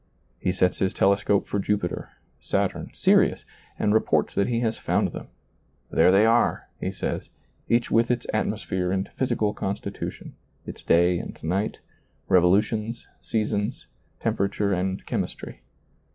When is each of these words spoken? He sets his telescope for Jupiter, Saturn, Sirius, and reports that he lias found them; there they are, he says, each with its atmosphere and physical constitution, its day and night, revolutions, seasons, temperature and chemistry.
He 0.39 0.51
sets 0.51 0.79
his 0.79 0.95
telescope 0.95 1.45
for 1.45 1.59
Jupiter, 1.59 2.09
Saturn, 2.39 2.89
Sirius, 2.91 3.45
and 3.77 3.93
reports 3.93 4.33
that 4.33 4.47
he 4.47 4.61
lias 4.61 4.79
found 4.79 5.09
them; 5.11 5.27
there 5.91 6.11
they 6.11 6.25
are, 6.25 6.67
he 6.79 6.91
says, 6.91 7.29
each 7.69 7.91
with 7.91 8.09
its 8.09 8.25
atmosphere 8.33 8.91
and 8.91 9.07
physical 9.15 9.53
constitution, 9.53 10.33
its 10.65 10.83
day 10.83 11.19
and 11.19 11.37
night, 11.43 11.81
revolutions, 12.27 13.05
seasons, 13.19 13.85
temperature 14.19 14.73
and 14.73 15.05
chemistry. 15.05 15.61